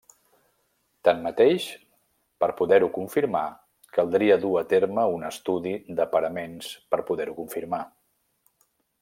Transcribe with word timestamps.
Tanmateix, 1.07 1.67
per 2.43 2.49
poder-ho 2.61 2.89
confirmar, 2.95 3.43
caldria 3.99 4.39
dur 4.47 4.55
a 4.63 4.65
terme 4.73 5.05
un 5.19 5.29
estudi 5.29 5.75
de 6.01 6.09
paraments 6.17 6.73
per 6.95 7.03
poder-ho 7.13 7.39
confirmar. 7.43 7.85